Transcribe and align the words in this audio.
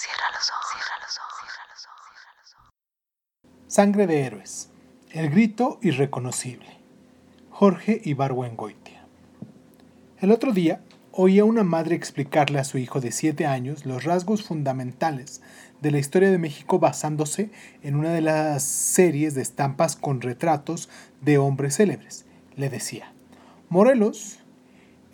Cierra 0.00 0.30
los 0.32 0.48
ojos, 0.48 0.66
cierra 0.72 0.96
los 1.02 1.18
ojos, 1.18 1.40
cierra 1.42 2.32
los 2.40 2.54
ojos. 2.54 2.70
Sangre 3.66 4.06
de 4.06 4.24
héroes. 4.24 4.70
El 5.10 5.28
grito 5.28 5.78
irreconocible. 5.82 6.80
Jorge 7.50 8.00
Ibargüengoitia. 8.02 9.04
El 10.20 10.30
otro 10.30 10.54
día 10.54 10.80
oí 11.12 11.38
a 11.38 11.44
una 11.44 11.64
madre 11.64 11.96
explicarle 11.96 12.58
a 12.58 12.64
su 12.64 12.78
hijo 12.78 13.02
de 13.02 13.12
7 13.12 13.44
años 13.44 13.84
los 13.84 14.04
rasgos 14.04 14.42
fundamentales 14.42 15.42
de 15.82 15.90
la 15.90 15.98
historia 15.98 16.30
de 16.30 16.38
México 16.38 16.78
basándose 16.78 17.50
en 17.82 17.94
una 17.94 18.14
de 18.14 18.22
las 18.22 18.62
series 18.62 19.34
de 19.34 19.42
estampas 19.42 19.96
con 19.96 20.22
retratos 20.22 20.88
de 21.20 21.36
hombres 21.36 21.76
célebres. 21.76 22.24
Le 22.56 22.70
decía, 22.70 23.12
Morelos 23.68 24.38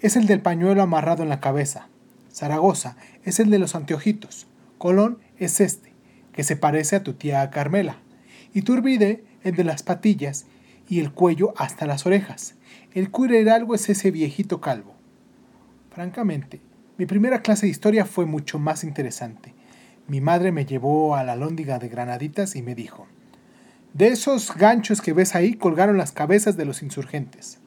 es 0.00 0.14
el 0.14 0.28
del 0.28 0.42
pañuelo 0.42 0.80
amarrado 0.80 1.24
en 1.24 1.28
la 1.28 1.40
cabeza, 1.40 1.88
Zaragoza 2.32 2.96
es 3.24 3.40
el 3.40 3.50
de 3.50 3.58
los 3.58 3.74
anteojitos, 3.74 4.45
Colón 4.78 5.18
es 5.38 5.60
este, 5.60 5.92
que 6.32 6.44
se 6.44 6.56
parece 6.56 6.96
a 6.96 7.02
tu 7.02 7.14
tía 7.14 7.48
Carmela, 7.50 7.98
y 8.52 8.62
Turbide 8.62 9.24
el 9.42 9.54
de 9.54 9.64
las 9.64 9.82
patillas 9.82 10.46
y 10.88 11.00
el 11.00 11.12
cuello 11.12 11.54
hasta 11.56 11.86
las 11.86 12.06
orejas. 12.06 12.54
El 12.94 13.10
algo 13.50 13.74
es 13.74 13.88
ese 13.88 14.10
viejito 14.10 14.60
calvo. 14.60 14.94
Francamente, 15.90 16.60
mi 16.98 17.06
primera 17.06 17.42
clase 17.42 17.66
de 17.66 17.70
historia 17.70 18.06
fue 18.06 18.26
mucho 18.26 18.58
más 18.58 18.84
interesante. 18.84 19.54
Mi 20.08 20.20
madre 20.20 20.52
me 20.52 20.66
llevó 20.66 21.16
a 21.16 21.24
la 21.24 21.36
lóndiga 21.36 21.78
de 21.78 21.88
Granaditas 21.88 22.56
y 22.56 22.62
me 22.62 22.74
dijo, 22.74 23.06
de 23.92 24.08
esos 24.08 24.54
ganchos 24.54 25.00
que 25.00 25.12
ves 25.12 25.34
ahí 25.34 25.54
colgaron 25.54 25.96
las 25.96 26.12
cabezas 26.12 26.56
de 26.56 26.64
los 26.64 26.82
insurgentes. 26.82 27.58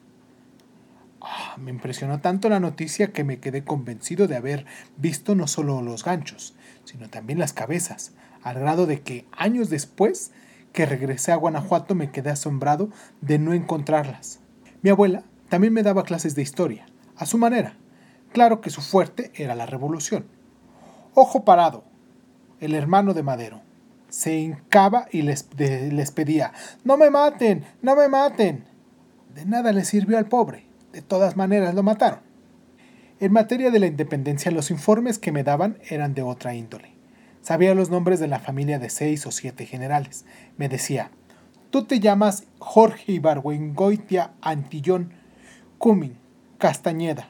Ah, 1.20 1.56
me 1.58 1.70
impresionó 1.70 2.20
tanto 2.20 2.48
la 2.48 2.60
noticia 2.60 3.12
que 3.12 3.24
me 3.24 3.40
quedé 3.40 3.64
convencido 3.64 4.26
de 4.26 4.36
haber 4.36 4.64
visto 4.96 5.34
no 5.34 5.46
solo 5.46 5.82
los 5.82 6.04
ganchos, 6.04 6.54
sino 6.84 7.08
también 7.08 7.38
las 7.38 7.52
cabezas, 7.52 8.12
al 8.42 8.58
grado 8.58 8.86
de 8.86 9.00
que 9.00 9.26
años 9.32 9.70
después 9.70 10.32
que 10.72 10.86
regresé 10.86 11.32
a 11.32 11.36
Guanajuato 11.36 11.94
me 11.94 12.10
quedé 12.10 12.30
asombrado 12.30 12.90
de 13.20 13.38
no 13.38 13.52
encontrarlas. 13.52 14.40
Mi 14.82 14.90
abuela 14.90 15.24
también 15.48 15.72
me 15.72 15.82
daba 15.82 16.04
clases 16.04 16.34
de 16.34 16.42
historia, 16.42 16.86
a 17.16 17.26
su 17.26 17.38
manera, 17.38 17.74
Claro 18.32 18.60
que 18.60 18.70
su 18.70 18.80
fuerte 18.80 19.32
era 19.34 19.54
la 19.54 19.66
revolución. 19.66 20.26
Ojo 21.14 21.44
parado, 21.44 21.84
el 22.60 22.74
hermano 22.74 23.12
de 23.12 23.24
Madero, 23.24 23.60
se 24.08 24.38
hincaba 24.38 25.06
y 25.10 25.22
les, 25.22 25.48
les 25.58 26.10
pedía, 26.12 26.52
no 26.84 26.96
me 26.96 27.10
maten, 27.10 27.64
no 27.82 27.96
me 27.96 28.08
maten. 28.08 28.64
De 29.34 29.44
nada 29.44 29.72
le 29.72 29.84
sirvió 29.84 30.18
al 30.18 30.26
pobre, 30.26 30.66
de 30.92 31.02
todas 31.02 31.36
maneras 31.36 31.74
lo 31.74 31.82
mataron. 31.82 32.20
En 33.20 33.32
materia 33.32 33.70
de 33.70 33.78
la 33.78 33.86
independencia, 33.86 34.50
los 34.50 34.70
informes 34.70 35.18
que 35.18 35.30
me 35.30 35.44
daban 35.44 35.78
eran 35.88 36.14
de 36.14 36.22
otra 36.22 36.54
índole. 36.54 36.94
Sabía 37.42 37.74
los 37.74 37.90
nombres 37.90 38.18
de 38.18 38.28
la 38.28 38.38
familia 38.38 38.78
de 38.78 38.90
seis 38.90 39.26
o 39.26 39.30
siete 39.30 39.66
generales. 39.66 40.24
Me 40.56 40.68
decía, 40.68 41.10
tú 41.70 41.84
te 41.84 42.00
llamas 42.00 42.44
Jorge 42.58 43.12
Ibargüengoitia 43.12 44.32
Antillón 44.40 45.12
Cumin 45.78 46.16
Castañeda, 46.58 47.28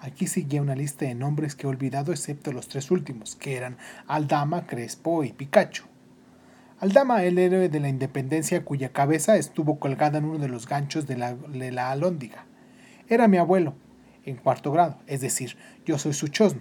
Aquí 0.00 0.26
seguía 0.26 0.62
una 0.62 0.76
lista 0.76 1.04
de 1.04 1.14
nombres 1.14 1.54
que 1.54 1.66
he 1.66 1.70
olvidado 1.70 2.12
excepto 2.12 2.52
los 2.52 2.68
tres 2.68 2.90
últimos, 2.90 3.34
que 3.34 3.56
eran 3.56 3.76
Aldama, 4.06 4.66
Crespo 4.66 5.24
y 5.24 5.32
Picacho. 5.32 5.84
Aldama, 6.78 7.24
el 7.24 7.38
héroe 7.38 7.68
de 7.68 7.80
la 7.80 7.88
independencia 7.88 8.64
cuya 8.64 8.92
cabeza 8.92 9.36
estuvo 9.36 9.78
colgada 9.80 10.18
en 10.18 10.26
uno 10.26 10.38
de 10.38 10.48
los 10.48 10.68
ganchos 10.68 11.06
de 11.06 11.16
la, 11.16 11.34
de 11.34 11.72
la. 11.72 11.96
Era 13.08 13.26
mi 13.26 13.38
abuelo, 13.38 13.74
en 14.26 14.36
cuarto 14.36 14.72
grado, 14.72 14.98
es 15.06 15.22
decir, 15.22 15.56
yo 15.86 15.98
soy 15.98 16.12
su 16.12 16.28
chosno. 16.28 16.60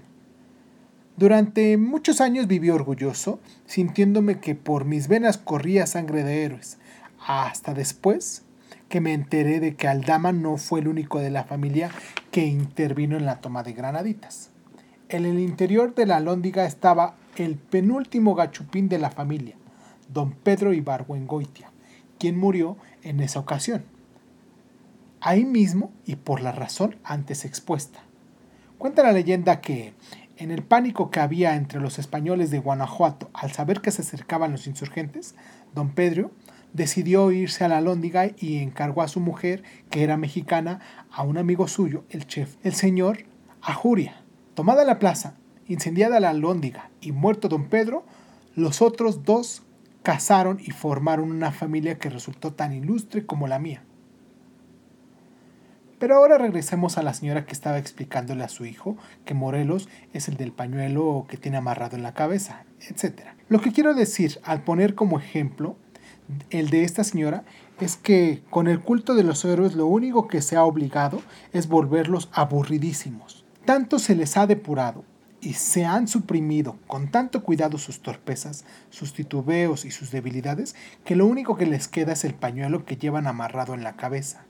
Durante 1.18 1.78
muchos 1.78 2.22
años 2.22 2.48
viví 2.48 2.70
orgulloso, 2.70 3.40
sintiéndome 3.66 4.40
que 4.40 4.54
por 4.56 4.86
mis 4.86 5.08
venas 5.08 5.38
corría 5.38 5.88
sangre 5.88 6.24
de 6.24 6.44
héroes, 6.44 6.78
hasta 7.26 7.74
después 7.74 8.44
que 8.90 9.02
me 9.02 9.14
enteré 9.14 9.60
de 9.60 9.76
que 9.76 9.88
Aldama 9.88 10.32
no 10.32 10.58
fue 10.58 10.82
el 10.82 10.88
único 10.88 11.20
de 11.20 11.32
la 11.32 11.46
familia 11.46 11.90
que 12.32 12.46
intervino 12.46 13.18
en 13.18 13.26
la 13.26 13.42
toma 13.42 13.64
de 13.64 13.74
Granaditas. 13.74 14.52
En 15.10 15.26
el 15.26 15.40
interior 15.40 15.96
de 15.96 16.06
la 16.06 16.20
lóndiga 16.20 16.66
estaba 16.66 17.16
el 17.38 17.56
penúltimo 17.56 18.36
gachupín 18.36 18.90
de 18.90 19.00
la 19.00 19.10
familia, 19.10 19.56
don 20.14 20.32
Pedro 20.32 20.74
Ibargüengoitia, 20.74 21.72
quien 22.20 22.38
murió 22.38 22.78
en 23.04 23.22
esa 23.22 23.40
ocasión. 23.40 23.86
Ahí 25.28 25.44
mismo 25.44 25.92
y 26.06 26.18
por 26.18 26.40
la 26.40 26.52
razón 26.52 26.98
antes 27.04 27.46
expuesta. 27.46 28.00
Cuenta 28.78 29.02
la 29.02 29.12
leyenda 29.12 29.60
que, 29.60 29.96
en 30.38 30.52
el 30.52 30.62
pánico 30.62 31.10
que 31.10 31.20
había 31.20 31.56
entre 31.56 31.82
los 31.82 31.98
españoles 31.98 32.52
de 32.52 32.60
Guanajuato 32.60 33.32
al 33.34 33.52
saber 33.52 33.82
que 33.82 33.90
se 33.90 34.04
acercaban 34.04 34.52
los 34.52 34.68
insurgentes, 34.68 35.34
don 35.74 35.90
Pedro 35.90 36.30
decidió 36.74 37.32
irse 37.32 37.64
a 37.64 37.70
la 37.70 37.82
Lóndiga 37.82 38.28
y 38.38 38.58
encargó 38.58 39.02
a 39.02 39.08
su 39.08 39.20
mujer, 39.20 39.64
que 39.90 40.04
era 40.04 40.16
mexicana, 40.16 40.80
a 41.12 41.24
un 41.24 41.40
amigo 41.40 41.68
suyo, 41.68 42.04
el 42.12 42.28
chef, 42.28 42.58
el 42.62 42.76
señor 42.76 43.26
Ajuria. 43.64 44.22
Tomada 44.54 44.86
la 44.86 45.00
plaza, 45.00 45.38
incendiada 45.66 46.20
la 46.20 46.34
Lóndiga 46.34 46.92
y 47.02 47.14
muerto 47.14 47.50
don 47.50 47.66
Pedro, 47.70 48.06
los 48.54 48.84
otros 48.84 49.24
dos 49.24 49.64
casaron 50.04 50.60
y 50.62 50.70
formaron 50.70 51.32
una 51.32 51.52
familia 51.52 51.98
que 51.98 52.12
resultó 52.12 52.54
tan 52.54 52.74
ilustre 52.74 53.26
como 53.26 53.48
la 53.48 53.58
mía. 53.58 53.85
Pero 56.00 56.16
ahora 56.16 56.38
regresemos 56.38 56.98
a 56.98 57.04
la 57.04 57.14
señora 57.14 57.46
que 57.46 57.54
estaba 57.54 57.78
explicándole 57.78 58.44
a 58.44 58.50
su 58.50 58.66
hijo 58.66 58.98
que 59.24 59.34
Morelos 59.34 59.88
es 60.14 60.28
el 60.28 60.36
del 60.36 60.52
pañuelo 60.52 61.26
que 61.30 61.38
tiene 61.38 61.58
amarrado 61.58 61.96
en 61.96 62.04
la 62.04 62.14
cabeza, 62.14 62.66
etc. 62.82 63.22
Lo 63.48 63.62
que 63.62 63.72
quiero 63.72 63.94
decir 63.94 64.40
al 64.44 64.64
poner 64.64 64.96
como 64.96 65.20
ejemplo 65.20 65.78
el 66.50 66.70
de 66.70 66.84
esta 66.84 67.04
señora 67.04 67.44
es 67.80 67.98
que 67.98 68.42
con 68.50 68.68
el 68.68 68.82
culto 68.82 69.16
de 69.16 69.24
los 69.24 69.46
héroes 69.46 69.76
lo 69.76 69.86
único 69.86 70.28
que 70.28 70.42
se 70.42 70.56
ha 70.56 70.64
obligado 70.64 71.22
es 71.54 71.68
volverlos 71.68 72.30
aburridísimos. 72.34 73.46
Tanto 73.66 74.00
se 74.00 74.16
les 74.16 74.38
ha 74.38 74.48
depurado 74.48 75.04
y 75.42 75.54
se 75.54 75.86
han 75.86 76.08
suprimido 76.08 76.78
con 76.88 77.10
tanto 77.10 77.44
cuidado 77.44 77.78
sus 77.78 78.02
torpezas, 78.02 78.66
sus 78.90 79.14
titubeos 79.14 79.86
y 79.86 79.92
sus 79.92 80.10
debilidades, 80.12 80.76
que 81.04 81.16
lo 81.16 81.28
único 81.28 81.56
que 81.56 81.68
les 81.68 81.88
queda 81.88 82.14
es 82.14 82.26
el 82.26 82.34
pañuelo 82.34 82.86
que 82.86 82.98
llevan 82.98 83.28
amarrado 83.28 83.74
en 83.76 83.84
la 83.84 83.96
cabeza. 83.96 84.45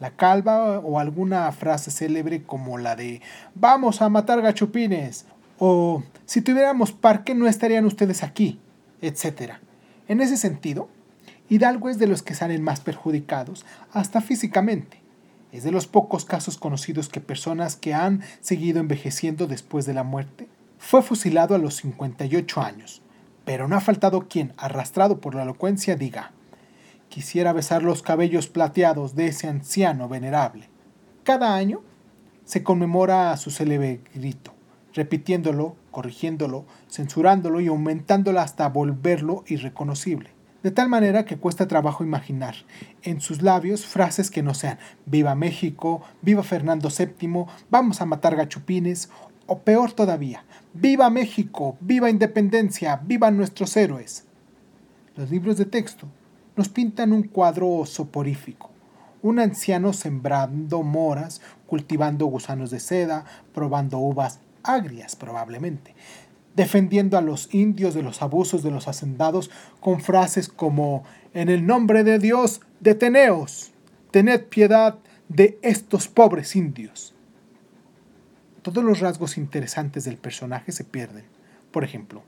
La 0.00 0.10
calva 0.10 0.78
o 0.78 0.98
alguna 0.98 1.50
frase 1.52 1.90
célebre 1.90 2.42
como 2.42 2.78
la 2.78 2.96
de 2.96 3.20
vamos 3.54 4.00
a 4.00 4.08
matar 4.08 4.40
gachupines 4.42 5.26
o 5.58 6.02
si 6.24 6.40
tuviéramos 6.40 6.92
parque 6.92 7.34
no 7.34 7.46
estarían 7.46 7.84
ustedes 7.84 8.22
aquí, 8.22 8.60
etc. 9.00 9.54
En 10.06 10.20
ese 10.20 10.36
sentido, 10.36 10.88
Hidalgo 11.48 11.88
es 11.88 11.98
de 11.98 12.06
los 12.06 12.22
que 12.22 12.34
salen 12.34 12.62
más 12.62 12.80
perjudicados, 12.80 13.64
hasta 13.92 14.20
físicamente. 14.20 15.00
Es 15.50 15.64
de 15.64 15.70
los 15.70 15.86
pocos 15.86 16.26
casos 16.26 16.58
conocidos 16.58 17.08
que 17.08 17.20
personas 17.20 17.76
que 17.76 17.94
han 17.94 18.22
seguido 18.40 18.80
envejeciendo 18.80 19.46
después 19.46 19.86
de 19.86 19.94
la 19.94 20.02
muerte. 20.02 20.46
Fue 20.78 21.02
fusilado 21.02 21.54
a 21.54 21.58
los 21.58 21.76
58 21.76 22.60
años, 22.60 23.00
pero 23.46 23.66
no 23.66 23.76
ha 23.76 23.80
faltado 23.80 24.28
quien, 24.28 24.52
arrastrado 24.58 25.20
por 25.20 25.34
la 25.34 25.42
elocuencia, 25.42 25.96
diga, 25.96 26.32
quisiera 27.08 27.52
besar 27.52 27.82
los 27.82 28.02
cabellos 28.02 28.48
plateados 28.48 29.14
de 29.14 29.26
ese 29.26 29.48
anciano 29.48 30.08
venerable. 30.08 30.68
Cada 31.24 31.54
año 31.54 31.82
se 32.44 32.62
conmemora 32.62 33.36
su 33.36 33.50
célebre 33.50 34.00
grito, 34.14 34.52
repitiéndolo, 34.94 35.76
corrigiéndolo, 35.90 36.64
censurándolo 36.88 37.60
y 37.60 37.68
aumentándolo 37.68 38.40
hasta 38.40 38.68
volverlo 38.68 39.44
irreconocible 39.46 40.38
de 40.62 40.70
tal 40.70 40.88
manera 40.88 41.24
que 41.24 41.36
cuesta 41.36 41.68
trabajo 41.68 42.04
imaginar 42.04 42.54
en 43.02 43.20
sus 43.20 43.42
labios 43.42 43.86
frases 43.86 44.30
que 44.30 44.42
no 44.42 44.54
sean 44.54 44.78
Viva 45.06 45.34
México, 45.34 46.02
Viva 46.20 46.42
Fernando 46.42 46.88
VII, 46.90 47.46
vamos 47.70 48.00
a 48.00 48.06
matar 48.06 48.36
gachupines, 48.36 49.08
o 49.46 49.60
peor 49.60 49.92
todavía, 49.92 50.44
Viva 50.74 51.10
México, 51.10 51.76
Viva 51.80 52.10
Independencia, 52.10 53.00
Viva 53.04 53.30
nuestros 53.30 53.76
héroes. 53.76 54.24
Los 55.16 55.30
libros 55.30 55.56
de 55.56 55.64
texto 55.64 56.06
nos 56.58 56.68
pintan 56.68 57.12
un 57.12 57.22
cuadro 57.22 57.86
soporífico, 57.86 58.70
un 59.22 59.38
anciano 59.38 59.92
sembrando 59.92 60.82
moras, 60.82 61.40
cultivando 61.68 62.26
gusanos 62.26 62.72
de 62.72 62.80
seda, 62.80 63.24
probando 63.54 63.98
uvas 63.98 64.40
agrias 64.64 65.14
probablemente, 65.14 65.94
defendiendo 66.56 67.16
a 67.16 67.20
los 67.20 67.54
indios 67.54 67.94
de 67.94 68.02
los 68.02 68.22
abusos 68.22 68.64
de 68.64 68.72
los 68.72 68.88
hacendados 68.88 69.52
con 69.78 70.00
frases 70.00 70.48
como 70.48 71.04
En 71.32 71.48
el 71.48 71.64
nombre 71.64 72.02
de 72.02 72.18
Dios, 72.18 72.60
deteneos, 72.80 73.70
tened 74.10 74.42
piedad 74.46 74.98
de 75.28 75.60
estos 75.62 76.08
pobres 76.08 76.56
indios. 76.56 77.14
Todos 78.62 78.82
los 78.82 78.98
rasgos 78.98 79.38
interesantes 79.38 80.02
del 80.02 80.16
personaje 80.16 80.72
se 80.72 80.82
pierden. 80.82 81.24
Por 81.70 81.84
ejemplo, 81.84 82.24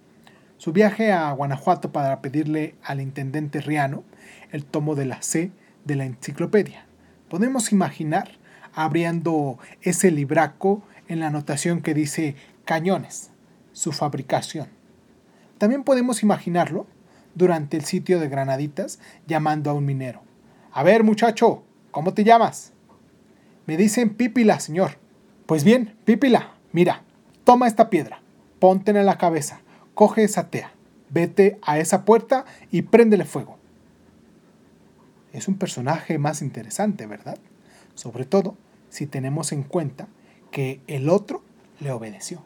su 0.61 0.73
viaje 0.75 1.11
a 1.11 1.33
Guanajuato 1.33 1.91
para 1.91 2.21
pedirle 2.21 2.75
al 2.85 3.01
intendente 3.01 3.63
Riano 3.63 4.05
el 4.53 4.67
tomo 4.67 4.95
de 4.95 5.07
la 5.07 5.23
C 5.23 5.53
de 5.87 5.97
la 5.97 6.05
enciclopedia. 6.05 6.85
Podemos 7.31 7.73
imaginar 7.73 8.33
abriendo 8.75 9.59
ese 9.81 10.11
libraco 10.11 10.83
en 11.09 11.21
la 11.21 11.29
anotación 11.29 11.81
que 11.81 11.95
dice 11.95 12.37
cañones, 12.67 13.31
su 13.73 13.93
fabricación. 13.93 14.69
También 15.57 15.83
podemos 15.83 16.23
imaginarlo 16.23 16.87
durante 17.35 17.79
el 17.79 17.87
sitio 17.87 18.21
de 18.21 18.29
Granaditas 18.29 18.99
llamando 19.27 19.71
a 19.71 19.73
un 19.73 19.87
minero. 19.87 20.21
A 20.73 20.83
ver, 20.83 21.05
muchacho, 21.05 21.63
¿cómo 21.91 22.13
te 22.13 22.23
llamas? 22.23 22.75
Me 23.65 23.79
dicen 23.79 24.11
Pípila, 24.11 24.61
señor. 24.61 24.99
Pues 25.47 25.65
bien, 25.65 25.97
Pípila, 26.05 26.51
mira, 26.73 27.03
toma 27.45 27.67
esta 27.67 27.89
piedra, 27.89 28.21
ponte 28.59 28.91
en 28.91 29.07
la 29.07 29.17
cabeza, 29.17 29.63
coge 29.95 30.25
esa 30.25 30.51
tea, 30.51 30.73
vete 31.11 31.59
a 31.63 31.79
esa 31.79 32.05
puerta 32.05 32.45
y 32.71 32.83
préndele 32.83 33.25
fuego. 33.25 33.59
Es 35.33 35.49
un 35.49 35.57
personaje 35.57 36.19
más 36.19 36.43
interesante, 36.43 37.07
¿verdad? 37.07 37.39
Sobre 37.95 38.25
todo 38.25 38.57
si 38.89 39.07
tenemos 39.07 39.53
en 39.53 39.63
cuenta 39.63 40.09
que 40.51 40.81
el 40.87 41.09
otro 41.09 41.43
le 41.81 41.93
obedeció. 41.93 42.43